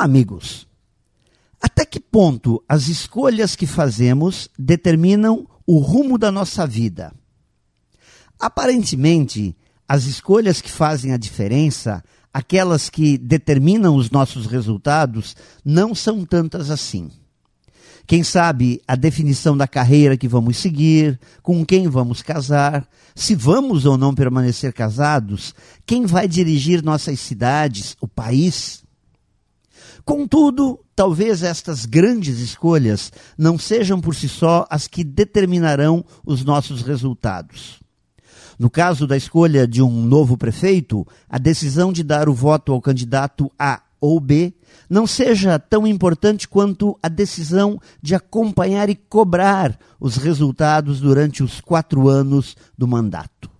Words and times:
Amigos! 0.00 0.68
Até 1.60 1.84
que 1.84 1.98
ponto 1.98 2.62
as 2.68 2.86
escolhas 2.86 3.56
que 3.56 3.66
fazemos 3.66 4.48
determinam 4.56 5.44
o 5.66 5.78
rumo 5.80 6.16
da 6.16 6.30
nossa 6.30 6.64
vida? 6.64 7.12
Aparentemente, 8.38 9.56
as 9.88 10.04
escolhas 10.04 10.60
que 10.60 10.70
fazem 10.70 11.12
a 11.12 11.16
diferença, 11.16 12.04
aquelas 12.32 12.88
que 12.88 13.18
determinam 13.18 13.96
os 13.96 14.08
nossos 14.08 14.46
resultados, 14.46 15.34
não 15.64 15.96
são 15.96 16.24
tantas 16.24 16.70
assim. 16.70 17.10
Quem 18.06 18.22
sabe 18.22 18.80
a 18.86 18.94
definição 18.94 19.56
da 19.56 19.66
carreira 19.66 20.16
que 20.16 20.28
vamos 20.28 20.58
seguir, 20.58 21.18
com 21.42 21.66
quem 21.66 21.88
vamos 21.88 22.22
casar, 22.22 22.88
se 23.16 23.34
vamos 23.34 23.84
ou 23.84 23.98
não 23.98 24.14
permanecer 24.14 24.72
casados, 24.72 25.52
quem 25.84 26.06
vai 26.06 26.28
dirigir 26.28 26.84
nossas 26.84 27.18
cidades, 27.18 27.96
o 28.00 28.06
país. 28.06 28.86
Contudo, 30.08 30.80
talvez 30.96 31.42
estas 31.42 31.84
grandes 31.84 32.38
escolhas 32.38 33.12
não 33.36 33.58
sejam 33.58 34.00
por 34.00 34.14
si 34.14 34.26
só 34.26 34.66
as 34.70 34.86
que 34.86 35.04
determinarão 35.04 36.02
os 36.24 36.42
nossos 36.42 36.80
resultados. 36.80 37.78
No 38.58 38.70
caso 38.70 39.06
da 39.06 39.18
escolha 39.18 39.68
de 39.68 39.82
um 39.82 40.02
novo 40.02 40.38
prefeito, 40.38 41.06
a 41.28 41.36
decisão 41.36 41.92
de 41.92 42.02
dar 42.02 42.26
o 42.26 42.32
voto 42.32 42.72
ao 42.72 42.80
candidato 42.80 43.52
A 43.58 43.82
ou 44.00 44.18
B 44.18 44.54
não 44.88 45.06
seja 45.06 45.58
tão 45.58 45.86
importante 45.86 46.48
quanto 46.48 46.98
a 47.02 47.08
decisão 47.10 47.78
de 48.00 48.14
acompanhar 48.14 48.88
e 48.88 48.94
cobrar 48.94 49.78
os 50.00 50.16
resultados 50.16 51.00
durante 51.00 51.42
os 51.42 51.60
quatro 51.60 52.08
anos 52.08 52.56
do 52.78 52.88
mandato. 52.88 53.50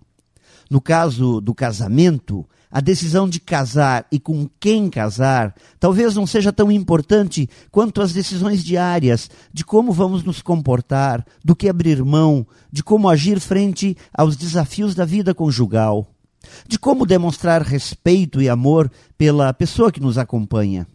No 0.67 0.81
caso 0.81 1.39
do 1.41 1.53
casamento, 1.53 2.43
a 2.71 2.79
decisão 2.79 3.27
de 3.27 3.39
casar 3.39 4.05
e 4.11 4.19
com 4.19 4.47
quem 4.59 4.89
casar 4.89 5.55
talvez 5.79 6.15
não 6.15 6.27
seja 6.27 6.53
tão 6.53 6.71
importante 6.71 7.49
quanto 7.71 8.01
as 8.01 8.13
decisões 8.13 8.63
diárias 8.63 9.29
de 9.51 9.65
como 9.65 9.91
vamos 9.91 10.23
nos 10.23 10.41
comportar, 10.41 11.25
do 11.43 11.55
que 11.55 11.67
abrir 11.67 12.03
mão, 12.03 12.45
de 12.71 12.83
como 12.83 13.09
agir 13.09 13.39
frente 13.39 13.97
aos 14.13 14.35
desafios 14.35 14.93
da 14.93 15.05
vida 15.05 15.33
conjugal, 15.33 16.07
de 16.67 16.77
como 16.77 17.05
demonstrar 17.05 17.61
respeito 17.61 18.41
e 18.41 18.47
amor 18.47 18.91
pela 19.17 19.53
pessoa 19.53 19.91
que 19.91 19.99
nos 19.99 20.17
acompanha. 20.17 20.87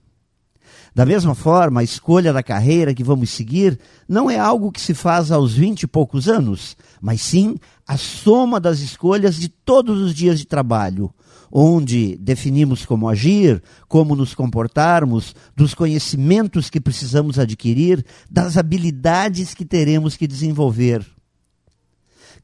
Da 0.95 1.05
mesma 1.05 1.35
forma, 1.35 1.81
a 1.81 1.85
escolha 1.85 2.33
da 2.33 2.41
carreira 2.41 2.95
que 2.95 3.03
vamos 3.03 3.31
seguir 3.31 3.81
não 4.09 4.31
é 4.31 4.39
algo 4.39 4.71
que 4.71 4.81
se 4.81 4.95
faz 4.95 5.33
aos 5.33 5.53
vinte 5.53 5.83
e 5.83 5.87
poucos 5.89 6.29
anos, 6.29 6.77
mas 7.01 7.21
sim 7.21 7.57
a 7.85 7.97
soma 7.97 8.61
das 8.61 8.79
escolhas 8.79 9.35
de 9.35 9.49
todos 9.49 10.01
os 10.01 10.15
dias 10.15 10.39
de 10.39 10.47
trabalho, 10.47 11.13
onde 11.51 12.17
definimos 12.19 12.87
como 12.87 13.09
agir, 13.09 13.61
como 13.89 14.15
nos 14.15 14.37
comportarmos, 14.37 15.35
dos 15.57 15.75
conhecimentos 15.75 16.71
que 16.71 16.81
precisamos 16.81 17.41
adquirir, 17.41 18.07
das 18.31 18.57
habilidades 18.57 19.53
que 19.53 19.65
teremos 19.65 20.17
que 20.17 20.29
desenvolver. 20.29 21.05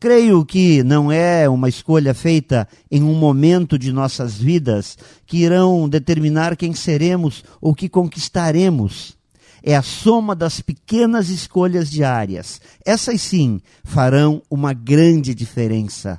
Creio 0.01 0.47
que 0.47 0.83
não 0.83 1.13
é 1.13 1.47
uma 1.47 1.69
escolha 1.69 2.15
feita 2.15 2.67
em 2.91 3.03
um 3.03 3.15
momento 3.15 3.79
de 3.79 3.93
nossas 3.93 4.35
vidas 4.35 4.97
que 5.27 5.37
irão 5.43 5.87
determinar 5.87 6.57
quem 6.57 6.73
seremos 6.73 7.45
ou 7.61 7.75
que 7.75 7.87
conquistaremos. 7.87 9.15
É 9.63 9.77
a 9.77 9.83
soma 9.83 10.35
das 10.35 10.63
pequenas 10.63 11.29
escolhas 11.29 11.91
diárias. 11.91 12.63
Essas 12.83 13.21
sim 13.21 13.61
farão 13.85 14.41
uma 14.51 14.73
grande 14.73 15.35
diferença. 15.35 16.19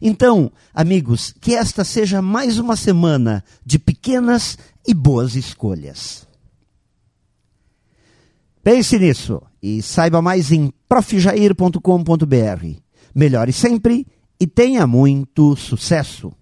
Então, 0.00 0.50
amigos, 0.72 1.34
que 1.38 1.54
esta 1.54 1.84
seja 1.84 2.22
mais 2.22 2.58
uma 2.58 2.74
semana 2.74 3.44
de 3.66 3.78
pequenas 3.78 4.56
e 4.86 4.94
boas 4.94 5.34
escolhas. 5.34 6.26
Pense 8.62 8.98
nisso 8.98 9.42
e 9.62 9.82
saiba 9.82 10.22
mais 10.22 10.50
em 10.50 10.72
profjair.com.br. 10.88 12.83
Melhore 13.14 13.52
sempre 13.52 14.06
e 14.40 14.46
tenha 14.46 14.86
muito 14.86 15.54
sucesso! 15.56 16.32